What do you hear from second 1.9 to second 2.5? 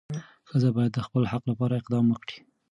وکړي.